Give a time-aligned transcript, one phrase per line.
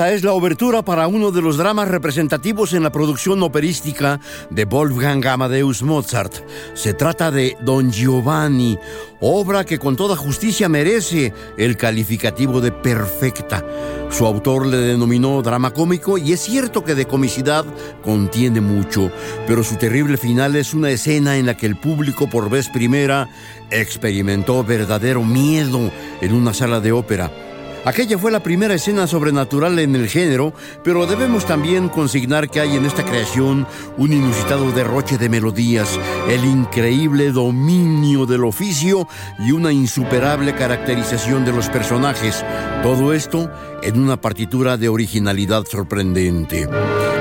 [0.00, 4.18] Esta es la obertura para uno de los dramas representativos en la producción operística
[4.48, 6.36] de Wolfgang Amadeus Mozart.
[6.72, 8.78] Se trata de Don Giovanni,
[9.20, 13.62] obra que con toda justicia merece el calificativo de perfecta.
[14.08, 17.66] Su autor le denominó drama cómico y es cierto que de comicidad
[18.02, 19.12] contiene mucho,
[19.46, 23.28] pero su terrible final es una escena en la que el público por vez primera
[23.70, 25.90] experimentó verdadero miedo
[26.22, 27.49] en una sala de ópera.
[27.84, 30.52] Aquella fue la primera escena sobrenatural en el género,
[30.84, 36.44] pero debemos también consignar que hay en esta creación un inusitado derroche de melodías, el
[36.44, 39.08] increíble dominio del oficio
[39.38, 42.44] y una insuperable caracterización de los personajes.
[42.82, 43.50] Todo esto
[43.82, 46.68] en una partitura de originalidad sorprendente.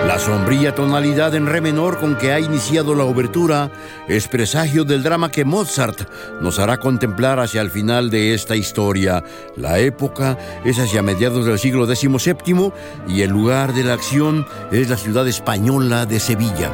[0.10, 3.70] La sombría tonalidad en re menor con que ha iniciado la obertura
[4.08, 6.10] es presagio del drama que Mozart
[6.42, 9.24] nos hará contemplar hacia el final de esta historia.
[9.56, 12.74] La época es hacia mediados del siglo XVII
[13.08, 16.72] y el lugar de la acción es la ciudad española de Sevilla.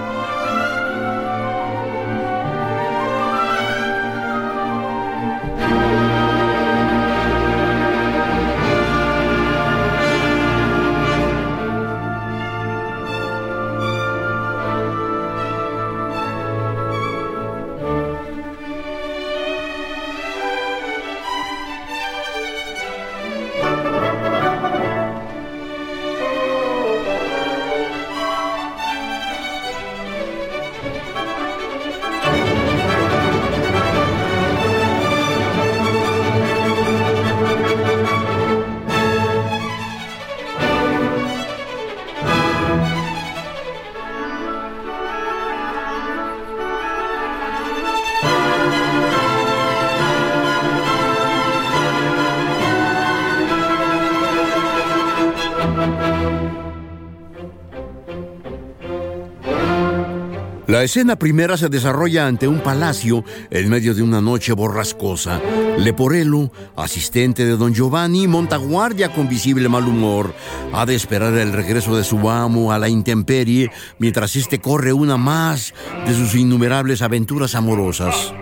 [60.68, 65.40] La escena primera se desarrolla ante un palacio en medio de una noche borrascosa.
[65.78, 70.34] Leporello, asistente de don Giovanni, monta guardia con visible mal humor.
[70.74, 75.18] Ha de esperar el regreso de su amo a la intemperie mientras éste corre una
[75.18, 75.74] más
[76.08, 78.34] de sus innumerables aventuras amorosas.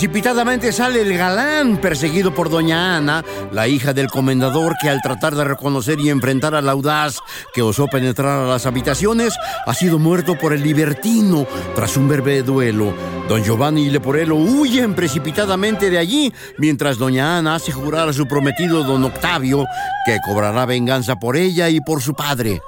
[0.00, 3.22] Precipitadamente sale el galán, perseguido por doña Ana,
[3.52, 7.18] la hija del comendador que al tratar de reconocer y enfrentar al audaz
[7.52, 9.34] que osó penetrar a las habitaciones,
[9.66, 12.94] ha sido muerto por el libertino tras un breve duelo.
[13.28, 18.26] Don Giovanni y Leporello huyen precipitadamente de allí, mientras doña Ana hace jurar a su
[18.26, 19.66] prometido don Octavio
[20.06, 22.62] que cobrará venganza por ella y por su padre.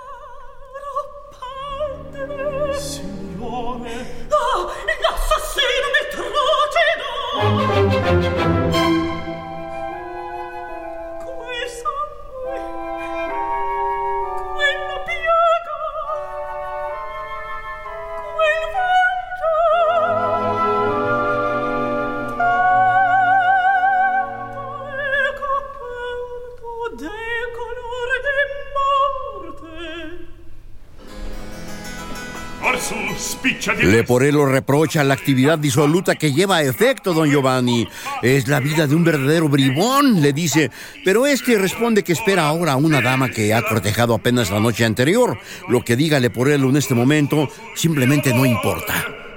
[33.93, 37.87] Leporello reprocha la actividad disoluta que lleva a efecto don Giovanni.
[38.23, 40.71] Es la vida de un verdadero bribón, le dice.
[41.05, 44.87] Pero este responde que espera ahora a una dama que ha cortejado apenas la noche
[44.87, 45.39] anterior.
[45.69, 48.95] Lo que diga Leporello en este momento simplemente no importa.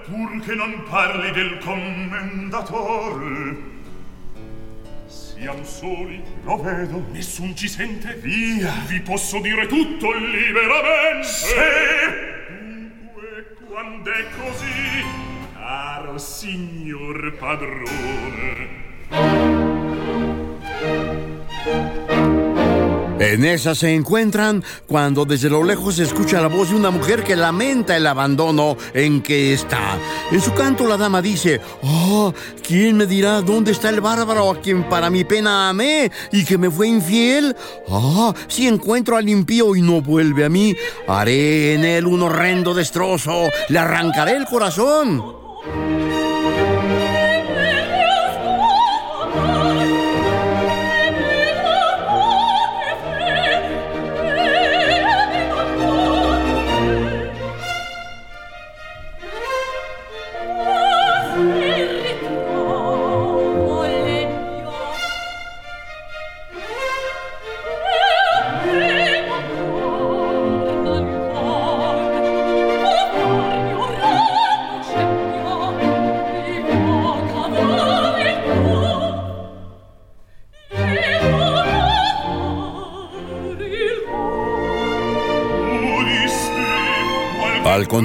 [0.07, 2.53] Pur che non parli del commendatore
[5.07, 7.05] Siamo soli, lo vedo.
[7.11, 8.17] Nessun ci sente.
[8.21, 8.71] Via.
[8.87, 11.27] Vi posso dire tutto liberamente.
[11.27, 12.24] Sì.
[16.45, 18.85] Signor padrone.
[23.17, 27.23] En esa se encuentran cuando desde lo lejos se escucha la voz de una mujer
[27.23, 29.97] que lamenta el abandono en que está.
[30.31, 32.31] En su canto la dama dice, oh,
[32.61, 36.59] ¿quién me dirá dónde está el bárbaro a quien para mi pena amé y que
[36.59, 37.55] me fue infiel?
[37.89, 40.75] Ah, si encuentro al impío y no vuelve a mí,
[41.07, 45.45] haré en él un horrendo destrozo, le arrancaré el corazón.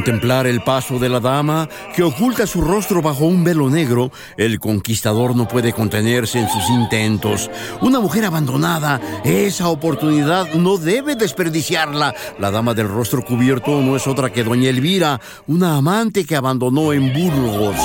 [0.00, 4.58] Contemplar el paso de la dama, que oculta su rostro bajo un velo negro, el
[4.58, 7.50] conquistador no puede contenerse en sus intentos.
[7.82, 12.14] Una mujer abandonada, esa oportunidad no debe desperdiciarla.
[12.38, 16.94] La dama del rostro cubierto no es otra que doña Elvira, una amante que abandonó
[16.94, 17.76] en Burgos.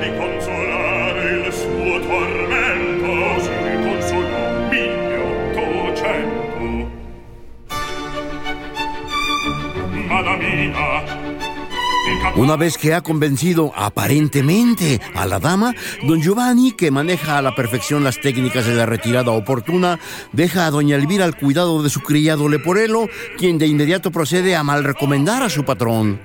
[0.00, 0.69] Di
[12.36, 15.74] Una vez que ha convencido aparentemente a la dama,
[16.06, 19.98] don Giovanni, que maneja a la perfección las técnicas de la retirada oportuna,
[20.32, 24.62] deja a doña Elvira al cuidado de su criado Leporello, quien de inmediato procede a
[24.62, 26.20] mal recomendar a su patrón.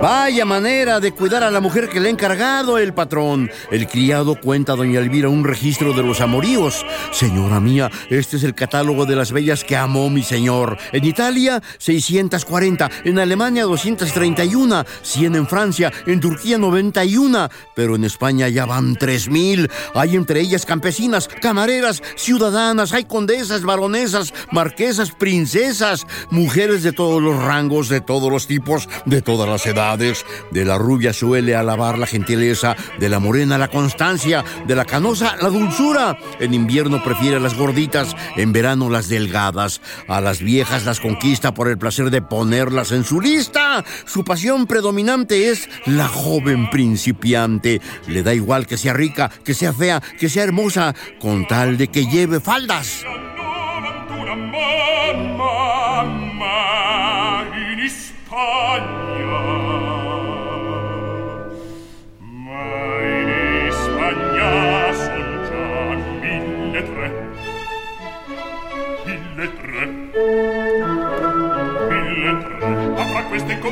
[0.00, 3.50] Vaya manera de cuidar a la mujer que le ha encargado el patrón.
[3.70, 6.86] El criado cuenta a doña Elvira un registro de los amoríos.
[7.12, 10.78] Señora mía, este es el catálogo de las bellas que amó mi señor.
[10.92, 12.90] En Italia, 640.
[13.04, 14.84] En Alemania, 231.
[15.02, 15.92] 100 en Francia.
[16.06, 17.50] En Turquía, 91.
[17.74, 19.70] Pero en España ya van 3000.
[19.94, 22.94] Hay entre ellas campesinas, camareras, ciudadanas.
[22.94, 26.06] Hay condesas, baronesas, marquesas, princesas.
[26.30, 30.26] Mujeres de todos los rangos, de todos los tipos, de todas las edades.
[30.50, 35.36] De la rubia suele alabar la gentileza, de la morena la constancia, de la canosa
[35.40, 36.18] la dulzura.
[36.40, 39.82] En invierno prefiere las gorditas, en verano las delgadas.
[40.08, 43.84] A las viejas las conquista por el placer de ponerlas en su lista.
[44.04, 47.80] Su pasión predominante es la joven principiante.
[48.08, 51.86] Le da igual que sea rica, que sea fea, que sea hermosa, con tal de
[51.86, 53.04] que lleve faldas.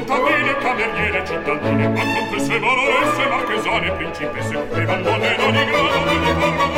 [0.09, 6.78] contadine, cameriere, cittadine, ma con se valoresse, marchesane, principesse, e vallone d'ogni grado, d'ogni forma,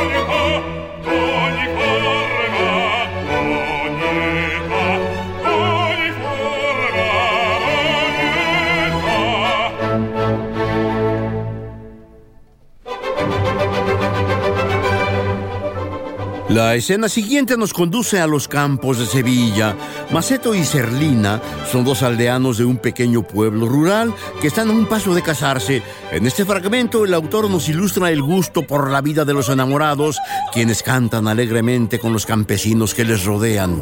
[16.50, 19.76] La escena siguiente nos conduce a los campos de Sevilla.
[20.10, 21.40] Maceto y Serlina
[21.70, 25.80] son dos aldeanos de un pequeño pueblo rural que están a un paso de casarse.
[26.10, 30.18] En este fragmento el autor nos ilustra el gusto por la vida de los enamorados,
[30.52, 33.80] quienes cantan alegremente con los campesinos que les rodean.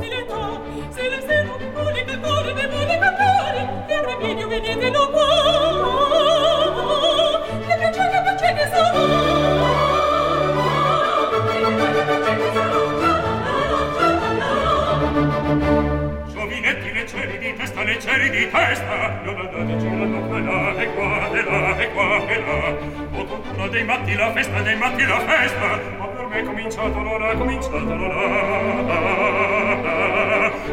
[15.48, 17.04] Giovinetti ne
[17.38, 21.76] di testa, ne di testa, non andate girando qua e là, e qua, e là,
[21.78, 22.76] e qua, e là.
[23.16, 27.00] Ho cultura dei matti la festa, dei matti la festa, ma per me è cominciato
[27.00, 28.26] l'ora, è cominciato l'ora.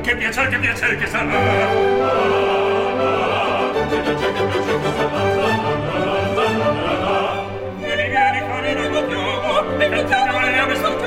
[0.01, 1.29] Che piacer, che piacer, che sarà.
[3.79, 5.19] Che piacer, che piacer, che sarà.
[7.77, 11.04] Vieni, vieni, carina, gottiamo, oh, oh, e cantiamo le ave soltanto.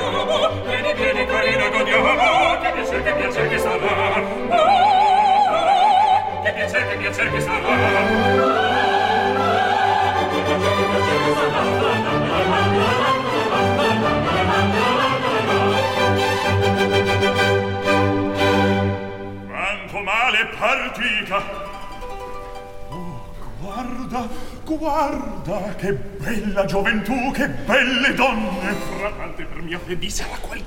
[23.59, 24.27] Guarda,
[24.63, 28.73] guarda, che bella gioventù, che belle donne.
[28.97, 30.58] Fratante per mia fede sarà qualche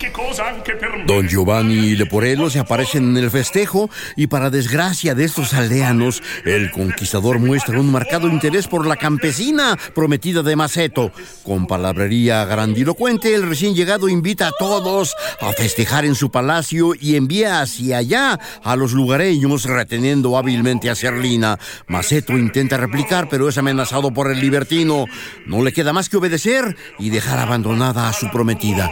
[1.06, 6.22] Don Giovanni y Leporello se aparecen en el festejo y para desgracia de estos aldeanos,
[6.44, 11.12] el conquistador muestra un marcado interés por la campesina prometida de Maceto.
[11.44, 17.16] Con palabrería grandilocuente, el recién llegado invita a todos a festejar en su palacio y
[17.16, 21.58] envía hacia allá a los lugareños reteniendo hábilmente a Serlina.
[21.86, 25.06] Maceto intenta replicar pero es amenazado por el libertino.
[25.46, 28.90] No le queda más que obedecer y dejar abandonada a su prometida.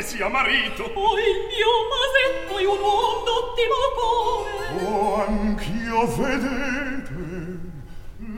[0.00, 0.84] che sia marito.
[0.84, 4.68] Oh, il mio masetto è un uomo d'ottimo cuore.
[4.84, 7.58] Oh, anch'io vedete,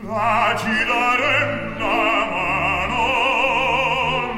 [0.02, 2.71] la girarella mai.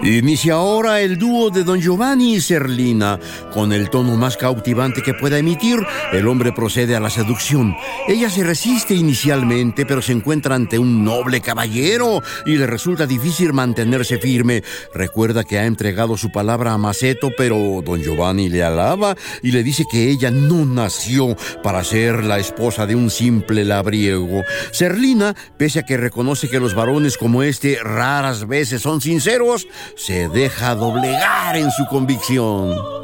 [0.04, 3.18] Inicia ahora el dúo de Don Giovanni y Serlina.
[3.54, 5.78] Con el tono más cautivante que pueda emitir,
[6.12, 7.74] el hombre procede a la seducción.
[8.06, 13.54] Ella se resiste inicialmente, pero se encuentra ante un noble caballero y le resulta difícil
[13.54, 14.62] mantenerse firme.
[14.92, 19.62] Recuerda que ha entregado su palabra a Maceto, pero Don Giovanni le alaba y le
[19.62, 24.42] dice que ella no nació para ser la esposa de un simple labriego.
[24.70, 29.66] Serlina, pese a que reconoce que los varones como este raras veces son sinceros,
[29.96, 33.03] se deja doblegar en su convicción.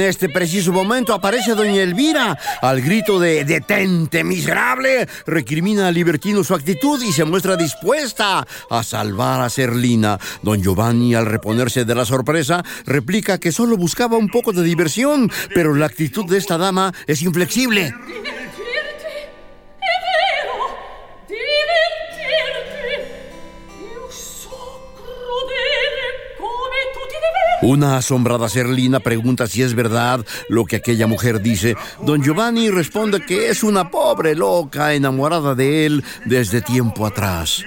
[0.00, 2.38] En este preciso momento aparece doña Elvira.
[2.62, 8.82] Al grito de detente, miserable, recrimina al libertino su actitud y se muestra dispuesta a
[8.82, 10.18] salvar a Serlina.
[10.42, 15.30] Don Giovanni, al reponerse de la sorpresa, replica que solo buscaba un poco de diversión,
[15.54, 17.94] pero la actitud de esta dama es inflexible.
[27.70, 31.76] Una asombrada Serlina pregunta si es verdad lo que aquella mujer dice.
[32.02, 37.64] Don Giovanni responde que es una pobre loca enamorada de él desde tiempo atrás.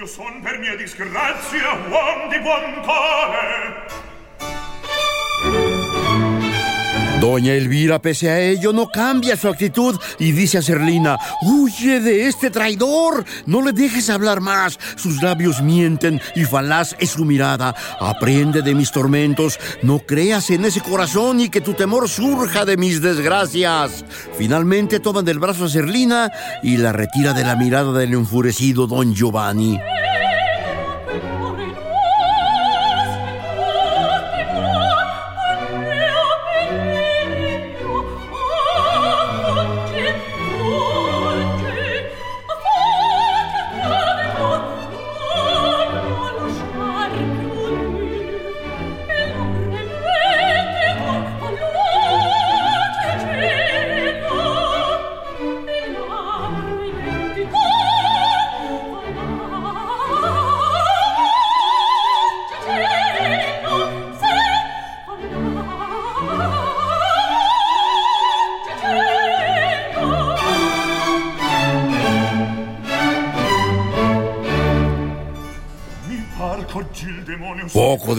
[7.24, 12.26] Doña Elvira, pese a ello, no cambia su actitud y dice a Serlina, huye de
[12.26, 17.74] este traidor, no le dejes hablar más, sus labios mienten y falaz es su mirada,
[17.98, 22.76] aprende de mis tormentos, no creas en ese corazón y que tu temor surja de
[22.76, 24.04] mis desgracias.
[24.36, 26.30] Finalmente toman del brazo a Serlina
[26.62, 29.80] y la retira de la mirada del enfurecido don Giovanni.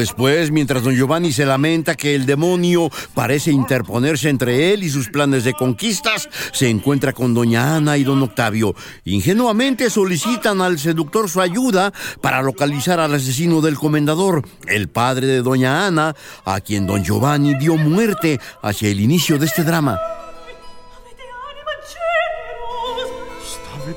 [0.06, 5.10] Después, mientras don Giovanni se lamenta que el demonio parece interponerse entre él y sus
[5.10, 8.76] planes de conquistas, se encuentra con doña Ana y don Octavio.
[9.04, 15.42] Ingenuamente solicitan al seductor su ayuda para localizar al asesino del comendador, el padre de
[15.42, 19.98] doña Ana, a quien don Giovanni dio muerte hacia el inicio de este drama.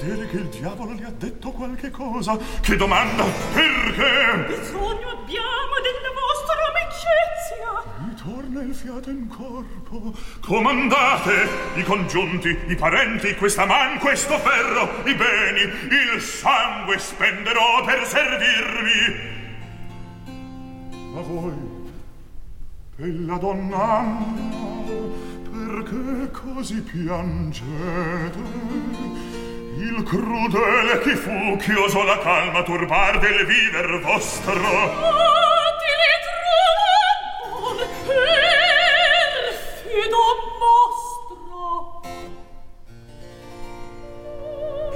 [0.09, 2.39] Vedere che il diavolo le ha detto qualche cosa.
[2.61, 3.25] Che domanda?
[3.53, 4.47] Perché?
[4.47, 7.83] Bisogno abbiamo della vostra amicizia.
[8.07, 10.15] Mi torna il fiato in corpo.
[10.41, 15.61] Comandate i congiunti, i parenti, questa man, questo ferro, i beni,
[16.15, 19.37] il sangue spenderò per servirvi.
[21.13, 21.53] Ma voi,
[22.97, 24.57] bella donna
[25.51, 27.67] perché così piangete?
[29.81, 34.53] Il crudele chi fu che osò la calma turbar del viver vostro.
[34.53, 39.55] Oh, ti ritrovo non per
[39.85, 40.19] fido
[40.59, 41.08] mosso.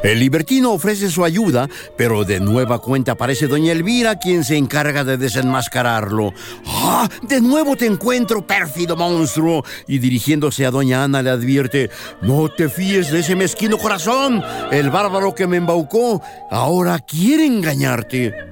[0.02, 5.04] El libertino ofrece su ayuda, pero de nueva cuenta aparece doña Elvira quien se encarga
[5.04, 6.32] de desenmascararlo.
[6.66, 7.08] ¡Ah!
[7.22, 9.64] De nuevo te encuentro, pérfido monstruo.
[9.86, 11.90] Y dirigiéndose a doña Ana le advierte,
[12.20, 14.42] no te fíes de ese mezquino corazón.
[14.70, 18.51] El bárbaro que me embaucó ahora quiere engañarte.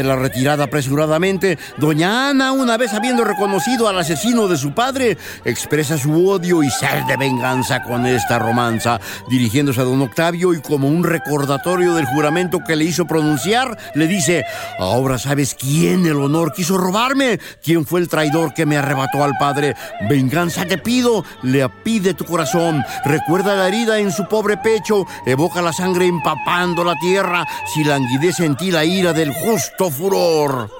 [0.00, 1.58] Emprende la retirada apresuradamente.
[1.76, 6.70] Doña Ana, una vez habiendo reconocido al asesino de su padre, expresa su odio y
[6.70, 12.06] sed de venganza con esta romanza, dirigiéndose a don Octavio y como un recordatorio del
[12.06, 14.44] juramento que le hizo pronunciar, le dice,
[14.78, 19.36] ahora sabes quién el honor quiso robarme, quién fue el traidor que me arrebató al
[19.38, 19.76] padre.
[20.08, 22.82] Venganza te pido, le pide tu corazón.
[23.04, 28.44] Recuerda la herida en su pobre pecho, evoca la sangre empapando la tierra, si languidece
[28.44, 30.79] en ti la ira del justo furor.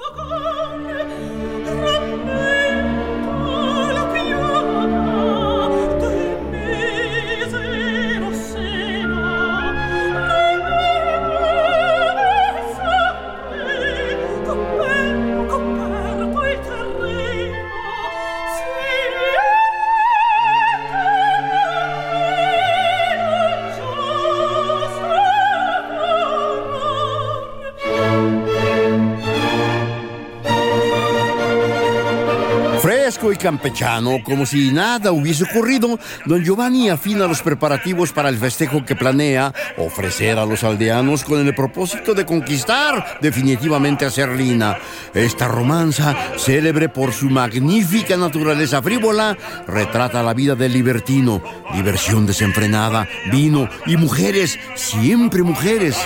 [33.40, 38.94] Campechano, como si nada hubiese ocurrido, don Giovanni afina los preparativos para el festejo que
[38.94, 44.78] planea ofrecer a los aldeanos con el propósito de conquistar definitivamente a Serlina.
[45.14, 53.08] Esta romanza, célebre por su magnífica naturaleza frívola, retrata la vida del libertino, diversión desenfrenada,
[53.30, 55.96] vino y mujeres, siempre mujeres.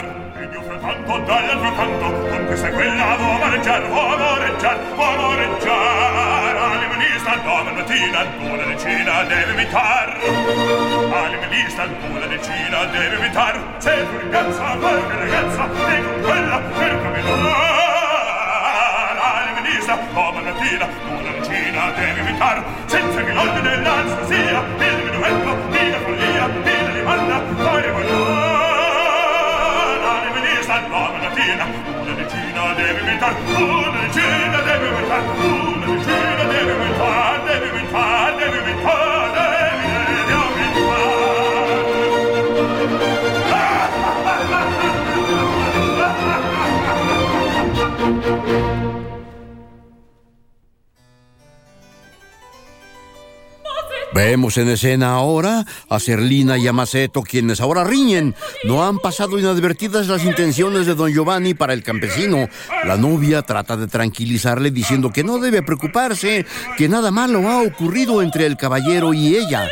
[9.29, 10.09] deve evitar
[11.15, 11.89] Allem Licht al
[12.29, 17.57] decina deve evitar Se tu ragazza, qualche ragazza E quella per velar
[19.29, 24.97] Allem Licht al Pula mattina Pula decina deve evitar Senza che l'ordine e l'anstasia Il
[25.05, 28.15] minuetto, di la follia Di la rimanda, fare guardar
[30.13, 36.45] Allem Licht al Pula mattina Pula decina deve evitar Pula decina deve evitar Pula decina
[36.53, 38.24] deve evitar Deve evitar
[54.35, 58.35] Vemos en escena ahora a Serlina y a Maceto, quienes ahora riñen.
[58.65, 62.49] No han pasado inadvertidas las intenciones de don Giovanni para el campesino.
[62.83, 68.23] La novia trata de tranquilizarle diciendo que no debe preocuparse, que nada malo ha ocurrido
[68.23, 69.69] entre el caballero y ella.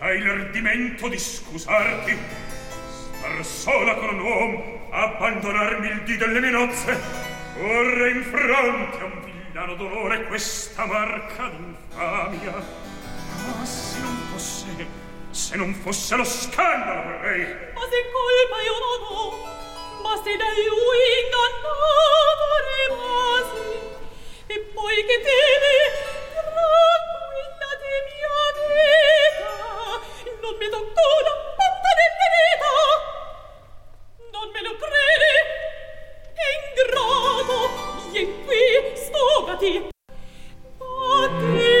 [0.00, 2.16] Hai l'ardimento di scusarti?
[3.18, 6.98] Star sola con un uomo, abbandonarmi il dì delle mie nozze?
[7.56, 12.54] Corre in fronte a un dano dolore questa marca d'infamia.
[13.56, 14.86] Ma se non fosse
[15.30, 17.46] se non fosse lo scandalo per lei.
[17.72, 19.30] Ma se colpa io non ho
[20.02, 23.78] ma se da lui ingannato rimasi.
[24.48, 25.78] E poi che temi
[26.34, 29.54] tranquilla di mia vita
[30.42, 32.74] non mi toccò la patta dell'erita
[34.32, 35.34] non me lo credi
[36.54, 37.58] ingrato,
[38.12, 38.64] je qui,
[39.04, 39.72] sfogati.
[40.80, 41.73] A te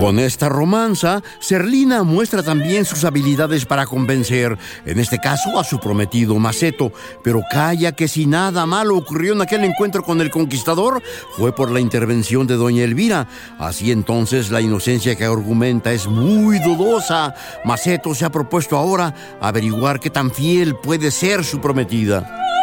[0.00, 5.78] Con esta romanza, Serlina muestra también sus habilidades para convencer, en este caso a su
[5.78, 6.90] prometido Maceto,
[7.22, 11.02] pero calla que si nada malo ocurrió en aquel encuentro con el conquistador,
[11.36, 13.28] fue por la intervención de doña Elvira.
[13.58, 17.34] Así entonces la inocencia que argumenta es muy dudosa.
[17.66, 22.59] Maceto se ha propuesto ahora averiguar qué tan fiel puede ser su prometida.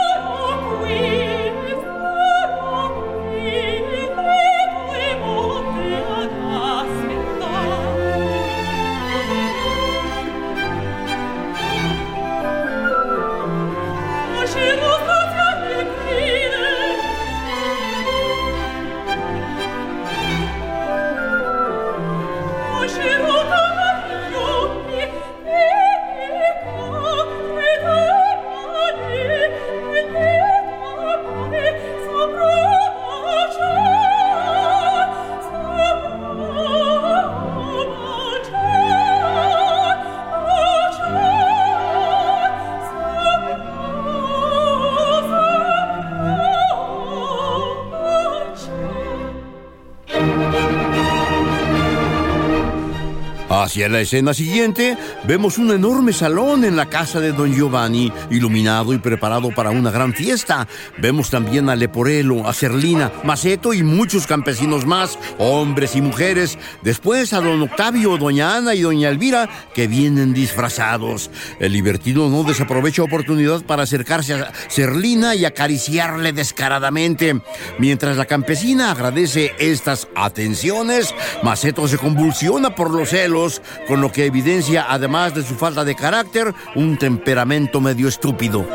[53.78, 58.92] Hacia la escena siguiente, vemos un enorme salón en la casa de don Giovanni, iluminado
[58.92, 60.68] y preparado para una gran fiesta.
[60.98, 66.58] Vemos también a Leporello, a Serlina, Maceto y muchos campesinos más, hombres y mujeres.
[66.82, 71.30] Después a don Octavio, doña Ana y doña Elvira, que vienen disfrazados.
[71.60, 77.42] El libertino no desaprovecha oportunidad para acercarse a Serlina y acariciarle descaradamente.
[77.78, 81.14] Mientras la campesina agradece estas atenciones,
[81.44, 85.96] Maceto se convulsiona por los celos, con lo que evidencia, además de su falta de
[85.96, 88.66] carácter, un temperamento medio estúpido.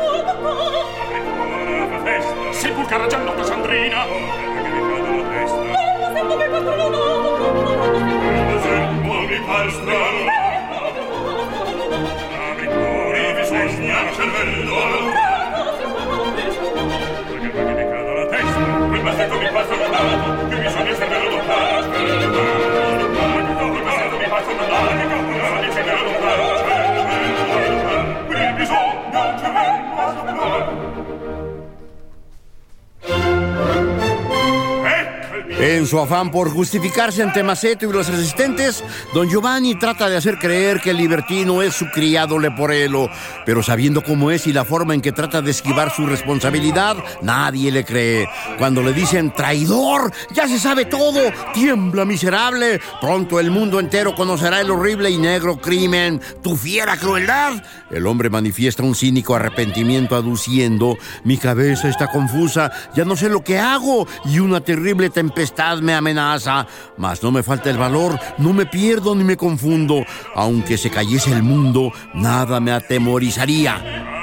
[35.83, 38.81] En su afán por justificarse ante Maceto y los asistentes,
[39.13, 43.09] don Giovanni trata de hacer creer que el libertino es su criado Leporello,
[43.45, 47.69] pero sabiendo cómo es y la forma en que trata de esquivar su responsabilidad, nadie
[47.69, 48.29] le cree.
[48.57, 51.19] Cuando le dicen traidor, ya se sabe todo,
[51.53, 57.61] tiembla miserable, pronto el mundo entero conocerá el horrible y negro crimen, tu fiera crueldad.
[57.91, 63.43] El hombre manifiesta un cínico arrepentimiento aduciendo, mi cabeza está confusa, ya no sé lo
[63.43, 64.07] que hago.
[64.25, 69.15] Y una terrible tempestad me amenaza, mas no me falta el valor, no me pierdo
[69.15, 70.05] ni me confundo,
[70.35, 74.22] aunque se cayese el mundo, nada me atemorizaría.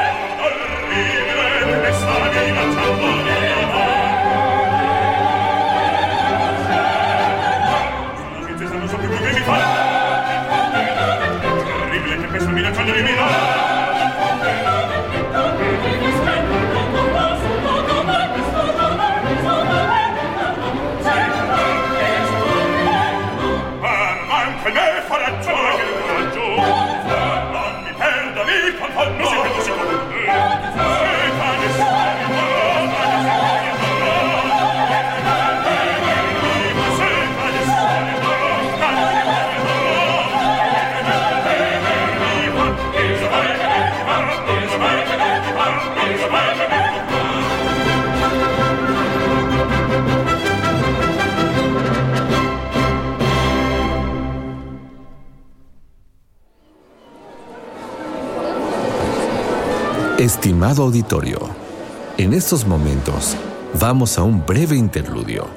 [11.91, 13.60] Terribile che questo minacciando di meno!
[60.21, 61.39] Estimado auditorio,
[62.19, 63.35] en estos momentos
[63.79, 65.47] vamos a un breve interludio.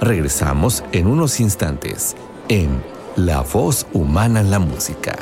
[0.00, 2.16] Regresamos en unos instantes
[2.48, 2.82] en
[3.16, 5.18] La voz humana en la música.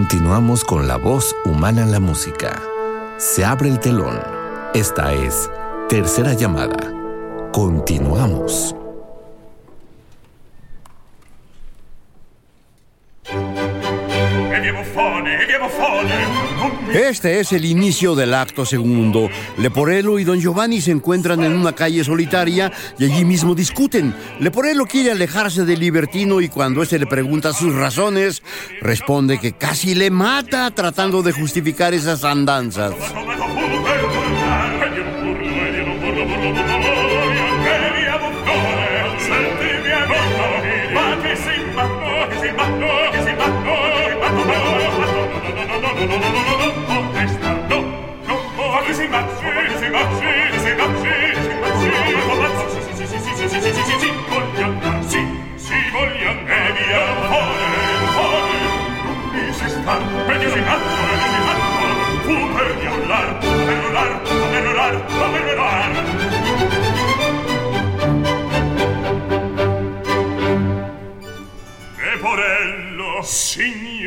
[0.00, 2.62] Continuamos con La voz humana en la música.
[3.18, 4.18] Se abre el telón.
[4.72, 5.50] Esta es
[5.90, 6.90] Tercera llamada.
[7.52, 8.79] Continuamos.
[17.10, 19.28] Este es el inicio del acto segundo.
[19.58, 22.70] Leporello y don Giovanni se encuentran en una calle solitaria
[23.00, 24.14] y allí mismo discuten.
[24.38, 28.44] Leporello quiere alejarse del libertino y cuando éste le pregunta sus razones,
[28.80, 32.94] responde que casi le mata tratando de justificar esas andanzas.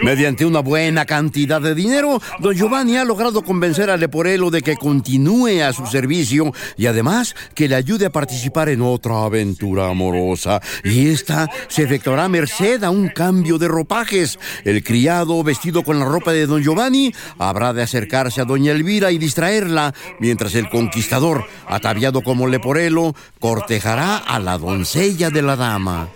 [0.04, 4.76] Mediante una buena cantidad de dinero, don Giovanni ha logrado convencer a Leporello de que
[4.76, 10.60] continúe a su servicio y además que le ayude a participar en otra aventura amorosa.
[10.84, 14.38] Y esta se efectuará merced a un cambio de ropajes.
[14.66, 19.10] El criado, vestido con la ropa de don Giovanni, habrá de acercarse a doña Elvira
[19.10, 26.10] y distraerla, mientras el conquistador, ataviado como Leporello, cortejará a la doncella de la dama.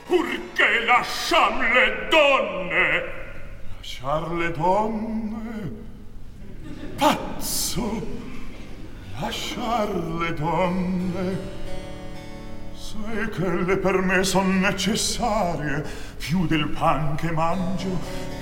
[4.08, 5.72] Lasciar le donne.
[6.98, 8.08] Pazzo
[9.20, 9.90] lasciar
[10.20, 11.56] le donne.
[12.74, 15.84] Sai che le per me son necessarie
[16.18, 18.00] più del pan che mangio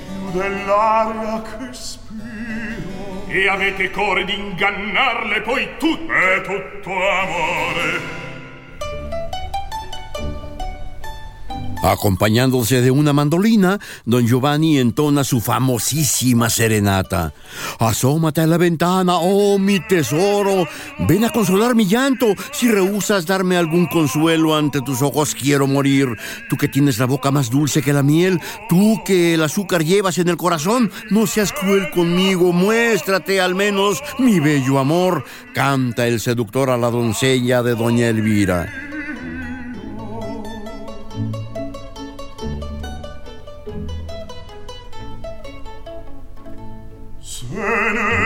[0.07, 3.27] più dell'aria che spiro.
[3.27, 8.24] E avete core di ingannarle poi tutto è tutto amore
[11.83, 17.33] Acompañándose de una mandolina, don Giovanni entona su famosísima serenata.
[17.79, 20.67] Asómate a la ventana, oh mi tesoro.
[21.07, 22.27] Ven a consolar mi llanto.
[22.51, 26.07] Si rehusas darme algún consuelo ante tus ojos, quiero morir.
[26.49, 30.17] Tú que tienes la boca más dulce que la miel, tú que el azúcar llevas
[30.17, 32.51] en el corazón, no seas cruel conmigo.
[32.51, 35.23] Muéstrate al menos mi bello amor.
[35.53, 38.94] Canta el seductor a la doncella de doña Elvira.
[47.65, 48.24] schöne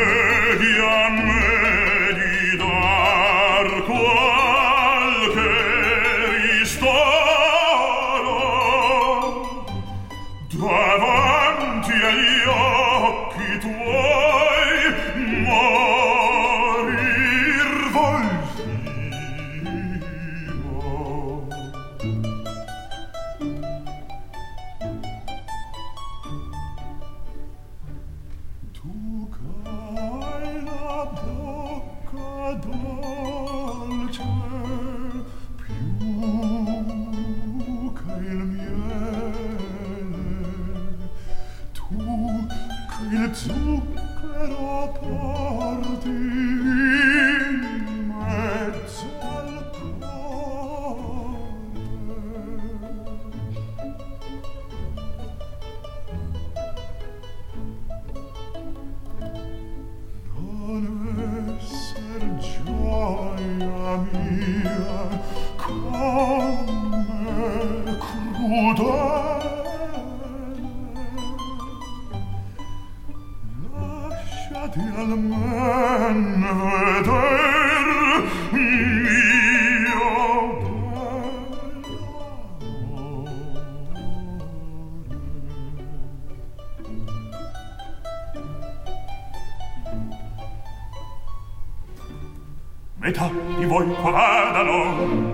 [93.69, 95.28] voi coradano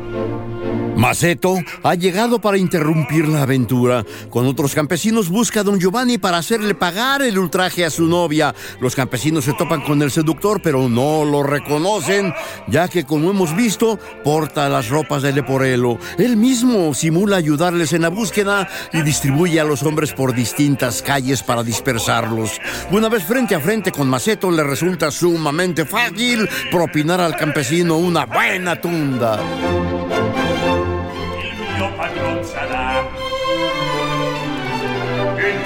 [1.05, 4.03] Maceto ha llegado para interrumpir la aventura.
[4.31, 8.55] Con otros campesinos busca a don Giovanni para hacerle pagar el ultraje a su novia.
[8.79, 12.33] Los campesinos se topan con el seductor, pero no lo reconocen,
[12.67, 15.99] ya que, como hemos visto, porta las ropas de Leporello.
[16.17, 21.43] Él mismo simula ayudarles en la búsqueda y distribuye a los hombres por distintas calles
[21.43, 22.59] para dispersarlos.
[22.89, 28.25] Una vez frente a frente con Maceto, le resulta sumamente fácil propinar al campesino una
[28.25, 29.39] buena tunda.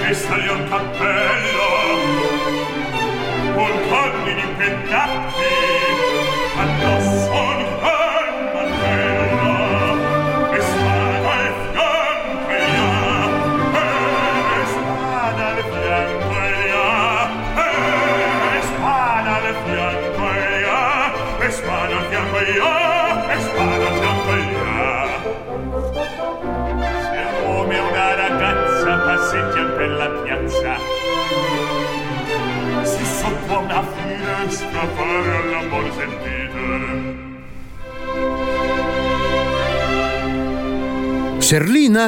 [0.10, 1.68] festa gli un cappello.
[3.54, 5.29] Un panni di pentato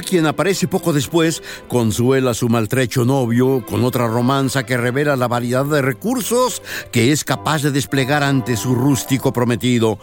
[0.01, 5.27] Quien aparece poco después, consuela a su maltrecho novio con otra romanza que revela la
[5.27, 6.61] variedad de recursos
[6.91, 9.99] que es capaz de desplegar ante su rústico prometido.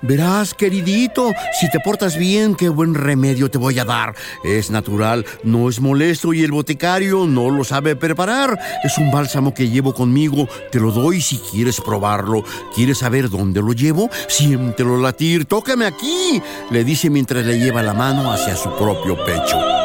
[0.00, 4.14] Verás, queridito, si te portas bien, qué buen remedio te voy a dar.
[4.44, 8.58] Es natural, no es molesto y el boticario no lo sabe preparar.
[8.84, 12.44] Es un bálsamo que llevo conmigo, te lo doy si quieres probarlo.
[12.74, 14.08] ¿Quieres saber dónde lo llevo?
[14.28, 19.77] Siéntelo latir, tócame aquí, le dice mientras le lleva la mano hacia su propio pecho.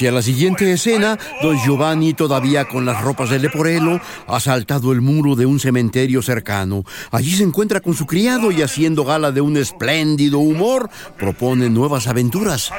[0.00, 5.02] Hacia la siguiente escena, don Giovanni, todavía con las ropas de Leporello, ha saltado el
[5.02, 6.84] muro de un cementerio cercano.
[7.10, 12.06] Allí se encuentra con su criado y haciendo gala de un espléndido humor, propone nuevas
[12.06, 12.72] aventuras.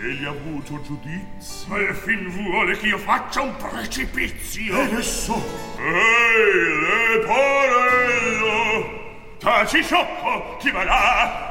[0.00, 1.76] egli ha avuto giudizio.
[1.76, 4.80] E fin vuole che io faccia un precipizio.
[4.80, 5.34] E ne so.
[5.78, 7.26] Ehi,
[7.70, 8.08] le!
[9.38, 11.47] Taci sciocco, chi va là?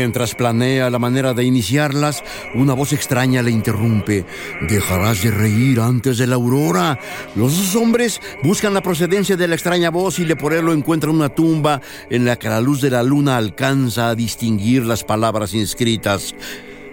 [0.00, 2.24] Mientras planea la manera de iniciarlas,
[2.54, 4.24] una voz extraña le interrumpe.
[4.66, 6.98] Dejarás de reír antes de la aurora.
[7.36, 11.82] Los dos hombres buscan la procedencia de la extraña voz y Leporello encuentra una tumba
[12.08, 16.34] en la que la luz de la luna alcanza a distinguir las palabras inscritas.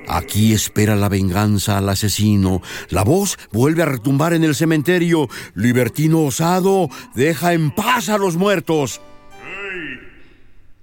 [0.09, 2.61] Aquí espera la venganza al asesino.
[2.89, 5.29] La voz vuelve a retumbar en el cementerio.
[5.55, 8.99] Libertino osado, deja en paz a los muertos.
[9.41, 9.96] Ehi,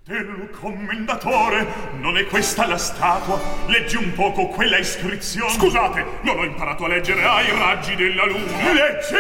[0.07, 1.67] Del commendatore,
[1.99, 3.41] non è questa la statua?
[3.69, 5.51] Leggi un poco quella iscrizione.
[5.53, 8.73] Scusate, non ho imparato a leggere ai raggi della luna.
[8.75, 9.15] Leggi,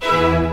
[0.00, 0.47] dico!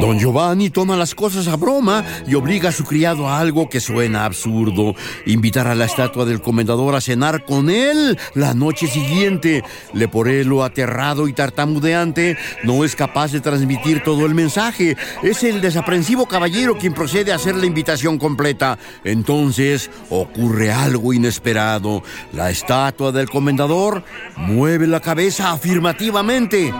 [0.00, 3.80] Don Giovanni toma las cosas a broma y obliga a su criado a algo que
[3.80, 4.94] suena absurdo.
[5.26, 9.62] Invitar a la estatua del comendador a cenar con él la noche siguiente.
[9.92, 14.96] Leporello, aterrado y tartamudeante, no es capaz de transmitir todo el mensaje.
[15.22, 18.78] Es el desaprensivo caballero quien procede a hacer la invitación completa.
[19.04, 22.02] Entonces ocurre algo inesperado.
[22.32, 24.02] La estatua del comendador
[24.36, 26.72] mueve la cabeza afirmativamente.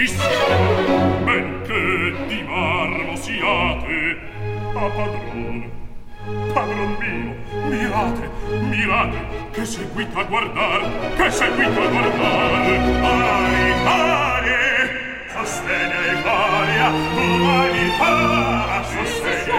[0.00, 4.18] benissimo ben che di marmo siate
[4.74, 5.70] a padron
[6.54, 7.34] padron mio
[7.68, 8.30] mirate
[8.70, 9.18] mirate
[9.52, 10.80] che seguito a guardar
[11.16, 12.52] che seguito a guardar.
[13.10, 14.60] Ai mare
[15.34, 19.58] sostene ai gloria umanità sostene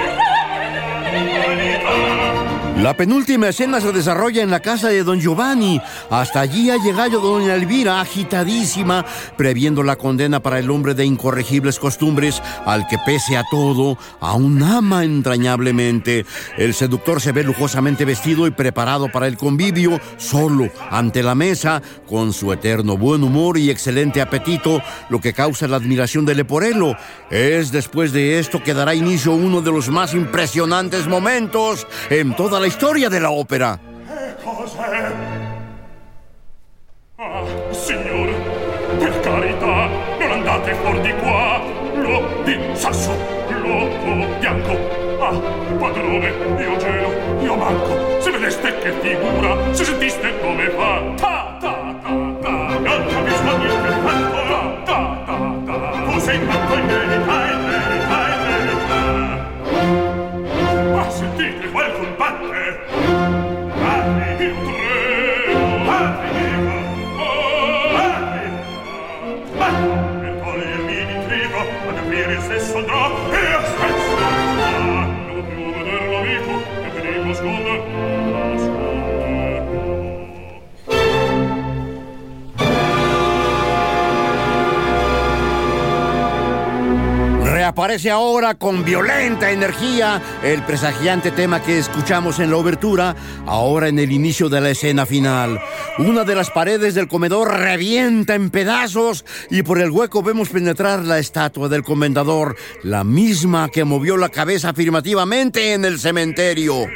[1.12, 2.41] umanità
[2.78, 5.80] La penúltima escena se desarrolla en la casa de don Giovanni.
[6.10, 9.06] Hasta allí ha llegado doña Elvira, agitadísima,
[9.38, 14.64] previendo la condena para el hombre de incorregibles costumbres, al que pese a todo, aún
[14.64, 16.26] ama entrañablemente.
[16.58, 21.84] El seductor se ve lujosamente vestido y preparado para el convivio, solo, ante la mesa,
[22.08, 26.96] con su eterno buen humor y excelente apetito, lo que causa la admiración de Leporello.
[27.30, 32.60] Es después de esto que dará inicio uno de los más impresionantes momentos en toda
[32.62, 33.80] la historia de la ópera.
[37.18, 38.30] Ah, signor,
[39.00, 39.90] per carità,
[40.20, 41.60] non andate fuori di qua.
[41.96, 43.12] Lo di sasso,
[43.50, 44.78] l'uovo bianco.
[45.20, 45.40] Ah,
[45.80, 48.22] padrone, io gelo, io manco.
[48.22, 51.02] Se vedeste che figura, se sentiste come fa.
[51.16, 52.10] Ta, ta, ta,
[52.42, 52.52] ta.
[52.78, 53.90] Non capisco niente.
[54.06, 56.12] Ta, ta, ta, ta.
[56.12, 57.21] Tu sei in verità,
[72.88, 76.54] nasconda, ah, non più vederlo amico,
[76.94, 77.74] che ti nasconda,
[78.32, 79.01] nasconda.
[87.72, 93.16] Reaparece ahora con violenta energía el presagiante tema que escuchamos en la obertura,
[93.46, 95.58] ahora en el inicio de la escena final.
[95.98, 101.06] Una de las paredes del comedor revienta en pedazos y por el hueco vemos penetrar
[101.06, 106.88] la estatua del comendador, la misma que movió la cabeza afirmativamente en el cementerio.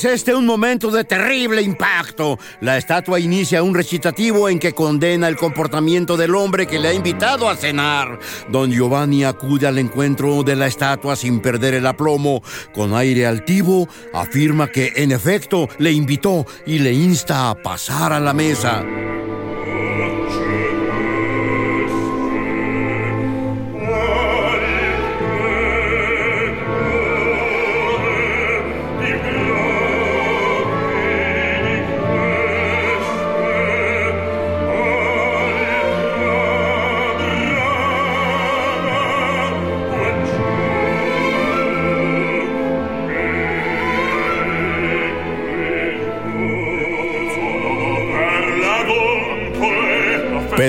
[0.00, 2.38] Es este un momento de terrible impacto.
[2.62, 6.94] La estatua inicia un recitativo en que condena el comportamiento del hombre que le ha
[6.94, 8.18] invitado a cenar.
[8.48, 12.42] Don Giovanni acude al encuentro de la estatua sin perder el aplomo.
[12.72, 18.20] Con aire altivo, afirma que en efecto le invitó y le insta a pasar a
[18.20, 18.82] la mesa.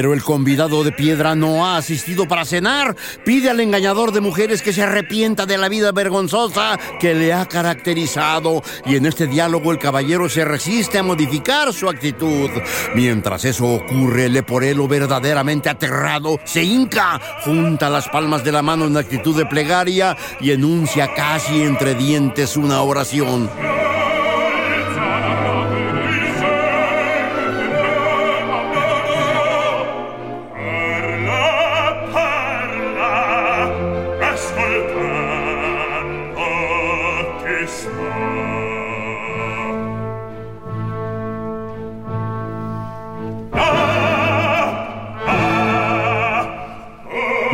[0.02, 2.96] Pero el convidado de piedra no ha asistido para cenar.
[3.24, 7.46] Pide al engañador de mujeres que se arrepienta de la vida vergonzosa que le ha
[7.46, 8.64] caracterizado.
[8.84, 12.50] Y en este diálogo el caballero se resiste a modificar su actitud.
[12.96, 18.98] Mientras eso ocurre, Leporello, verdaderamente aterrado, se hinca, junta las palmas de la mano en
[18.98, 23.52] actitud de plegaria y enuncia casi entre dientes una oración.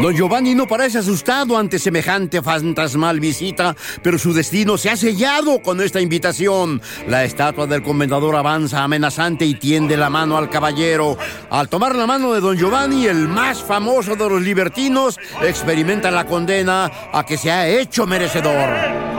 [0.02, 5.60] Don Giovanni no parece asustado ante semejante fantasmal visita, pero su destino se ha sellado
[5.64, 6.82] con esta invitación.
[7.08, 11.18] La estatua del comendador avanza amenazante y tiende la mano al caballero.
[11.50, 16.26] Al tomar la mano de Don Giovanni, el más famoso de los libertinos experimenta la
[16.26, 19.17] condena a que se ha hecho merecedor.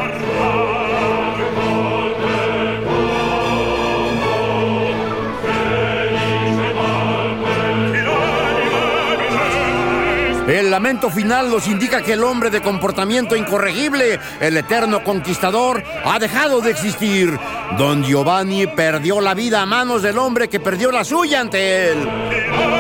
[10.49, 16.19] El lamento final nos indica que el hombre de comportamiento incorregible, el eterno conquistador, ha
[16.19, 17.39] dejado de existir.
[17.77, 22.78] Don Giovanni perdió la vida a manos del hombre que perdió la suya ante él.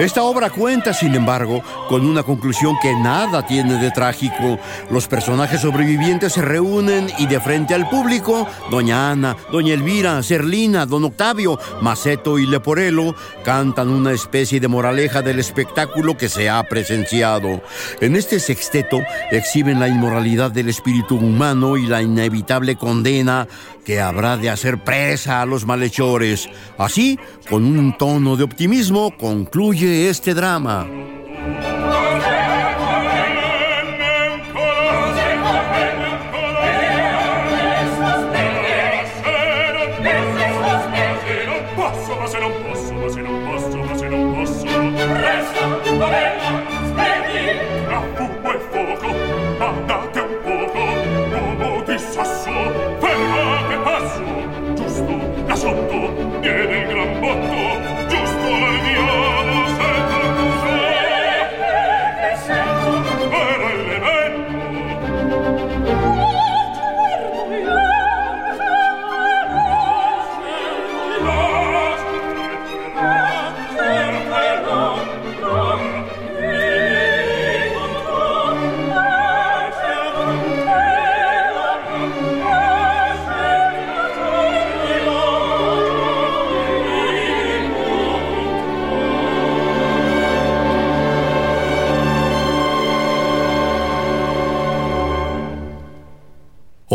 [0.00, 4.58] Esta obra cuenta, sin embargo, con una conclusión que nada tiene de trágico.
[4.90, 10.84] Los personajes sobrevivientes se reúnen y de frente al público, doña Ana, doña Elvira, Serlina,
[10.84, 13.14] don Octavio, Maceto y Leporello
[13.44, 17.62] cantan una especie de moraleja del espectáculo que se ha presenciado.
[18.00, 23.46] En este sexteto exhiben la inmoralidad del espíritu humano y la inevitable condena
[23.84, 26.48] que habrá de hacer presa a los malhechores.
[26.78, 27.18] Así,
[27.48, 31.13] con un tono de optimismo, concluye este drama.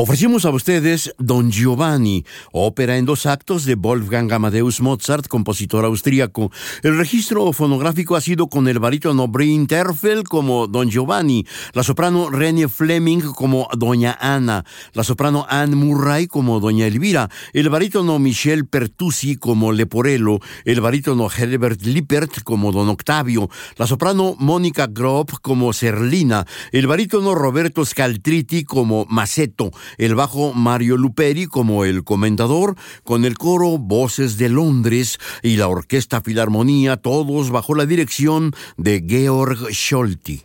[0.01, 2.23] Ofrecimos a ustedes Don Giovanni,
[2.53, 6.53] ópera en dos actos de Wolfgang Amadeus Mozart, compositor austríaco.
[6.83, 12.29] El registro fonográfico ha sido con el barítono Brin Terfel como Don Giovanni, la soprano
[12.29, 18.67] René Fleming como Doña Ana, la soprano Anne Murray como Doña Elvira, el barítono Michel
[18.67, 25.73] Pertusi como Leporello, el barítono Herbert Lippert como Don Octavio, la soprano Mónica Grob como
[25.73, 33.25] Serlina, el barítono Roberto Scaltriti como Maceto, el bajo Mario Luperi como el comentador, con
[33.25, 39.73] el coro Voces de Londres y la Orquesta Filarmonía, todos bajo la dirección de Georg
[39.73, 40.43] Scholti.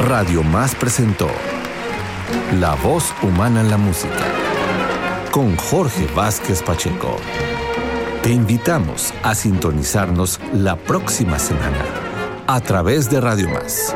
[0.00, 1.28] Radio Más presentó
[2.60, 4.32] La voz humana en la música
[5.30, 7.16] con Jorge Vázquez Pacheco.
[8.22, 12.07] Te invitamos a sintonizarnos la próxima semana
[12.50, 13.94] a través de Radio Más.